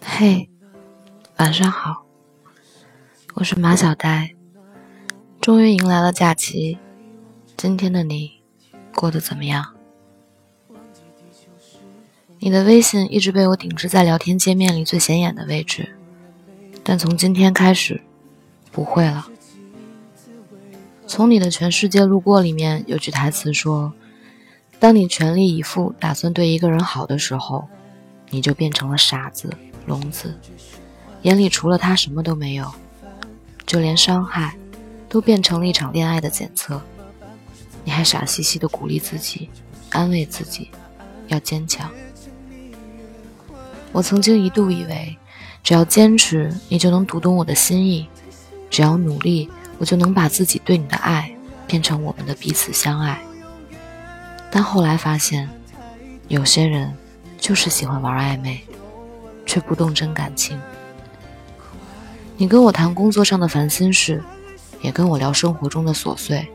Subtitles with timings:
[0.00, 0.48] 嘿，
[1.38, 2.04] 晚上好，
[3.34, 4.34] 我是马小呆。
[5.40, 6.78] 终于迎来了假期，
[7.56, 8.40] 今天的你
[8.94, 9.74] 过得怎么样？
[12.38, 15.96] 你的微信一直被我顶置在聊天界面里最显眼的位置，
[16.82, 18.02] 但从今天开始，
[18.70, 19.28] 不会了。
[21.06, 23.92] 从你的全世界路过里面有句台词说
[24.80, 27.68] ：“当你全力以赴打算对一个人好的时候，
[28.30, 29.50] 你就变成了傻子。”
[29.86, 30.34] 聋子
[31.20, 32.72] 眼里除了他什么都没有，
[33.66, 34.56] 就连伤害
[35.10, 36.80] 都变成了一场恋爱的检测。
[37.84, 39.50] 你还傻兮兮的鼓励自己，
[39.90, 40.70] 安慰自己，
[41.26, 41.90] 要坚强。
[43.92, 45.16] 我曾经一度以为，
[45.62, 48.06] 只要坚持，你就能读懂我的心意；
[48.70, 51.30] 只要努力，我就能把自己对你的爱
[51.66, 53.20] 变成我们的彼此相爱。
[54.50, 55.46] 但后来发现，
[56.28, 56.96] 有些人
[57.44, 58.58] 就是喜欢玩暧昧。
[59.46, 60.58] 却不动真感情。
[62.38, 64.24] 你跟我谈工作上的烦心事，
[64.80, 66.48] 也跟我聊生活中的琐碎。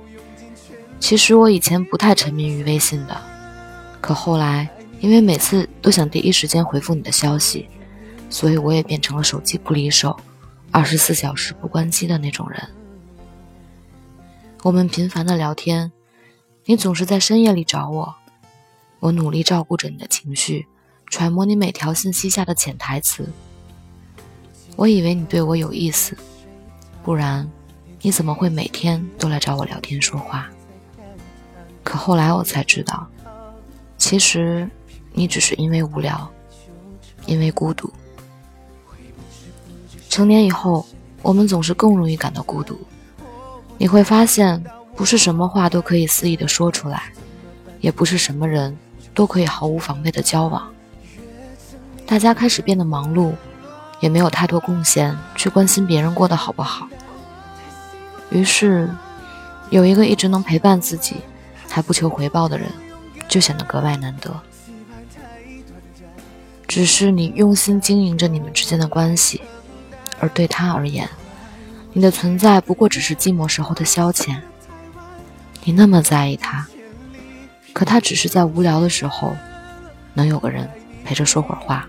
[1.00, 3.16] 其实我以前不太沉迷于微信的，
[4.02, 4.68] 可后来
[5.00, 7.70] 因为每次都想第一时间回复你的消息，
[8.28, 10.20] 所以我也变成了手机不离手、
[10.72, 12.70] 二十四小时不关机的那种人。
[14.64, 15.92] 我们频繁的聊天，
[16.66, 18.16] 你总是在深夜里找我，
[19.00, 20.66] 我努力照顾着你的情绪。
[21.10, 23.28] 揣摩你每条信息下的潜台词，
[24.76, 26.16] 我以为你对我有意思，
[27.04, 27.50] 不然
[28.02, 30.48] 你怎么会每天都来找我聊天说话？
[31.84, 33.08] 可后来我才知道，
[33.98, 34.70] 其实
[35.12, 36.30] 你只是因为无聊，
[37.26, 37.92] 因为孤独。
[40.10, 40.86] 成年以后，
[41.22, 42.80] 我们总是更容易感到孤独。
[43.78, 44.64] 你会发现，
[44.96, 47.12] 不是什么话都可以肆意的说出来，
[47.82, 48.78] 也不是什么人
[49.14, 50.72] 都可以毫无防备的交往。
[52.10, 53.36] 大家开始变得忙碌，
[54.00, 56.88] 也没有太多贡献去关心别人过得好不好。
[58.32, 58.90] 于是，
[59.70, 61.18] 有一个一直能陪伴自己，
[61.68, 62.68] 还不求回报的人，
[63.28, 64.36] 就显得格外难得。
[66.68, 69.42] 只是你用心经营着你们之间的关系，
[70.20, 71.08] 而对他而言，
[71.94, 74.36] 你的存在不过只是寂寞时候的消遣。
[75.64, 76.66] 你那么在意他，
[77.72, 79.36] 可他只是在无聊的时候，
[80.16, 80.68] 能有个人
[81.06, 81.88] 陪着说会儿话。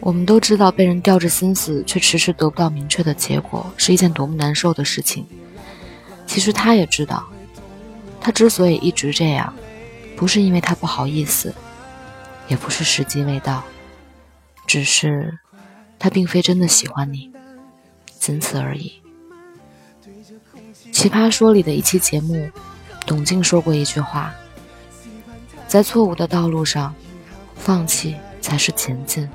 [0.00, 5.26] 我们都知道，被人吊着心思却迟迟得不到明确的结果，是一件多么难受的事情。
[6.26, 7.26] 其实他也知道，
[8.20, 9.52] 他之所以一直这样，
[10.16, 11.52] 不是因为他不好意思，
[12.46, 13.64] 也不是时机未到，
[14.66, 15.38] 只是
[15.98, 17.30] 他并非真的喜欢你，
[18.18, 18.92] 仅此而已。
[20.92, 22.48] 奇葩说里的一期节目，
[23.06, 24.32] 董静说过一句话
[25.66, 26.94] ：“在错误的道路上，
[27.56, 28.16] 放弃
[28.48, 29.28] 才是前进。”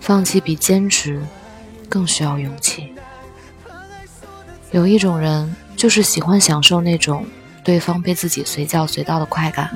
[0.00, 1.20] 放弃比坚持
[1.88, 2.94] 更需要勇气。
[4.70, 7.26] 有一种人，就是喜欢享受那种
[7.64, 9.74] 对方被自己随叫随到的快感，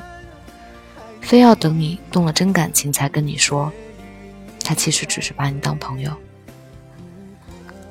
[1.19, 3.71] 非要等你动了真感情才跟你说，
[4.63, 6.11] 他其实只是把你当朋友。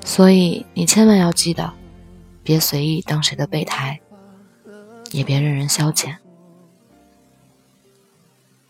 [0.04, 1.72] 所以你千万要记得，
[2.44, 3.98] 别随意当谁的备胎，
[5.10, 6.14] 也别任人消遣。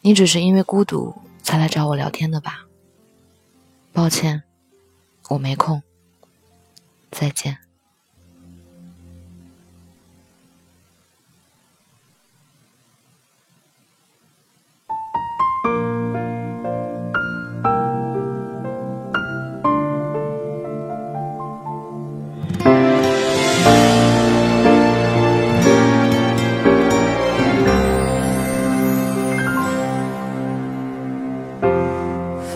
[0.00, 1.14] 你只是因为孤独
[1.48, 2.66] 才来找我聊天的吧？
[3.94, 4.42] 抱歉，
[5.30, 5.82] 我没空。
[7.10, 7.56] 再见。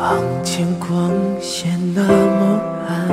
[0.02, 3.06] 房间光线那么暗，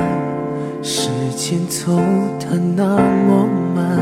[0.82, 1.94] 时间走
[2.40, 3.96] 的那么慢，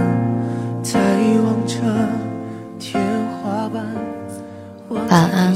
[0.82, 0.98] 在
[1.44, 1.76] 望着
[2.78, 2.98] 天
[3.42, 3.84] 花板，
[4.88, 5.47] 晚安。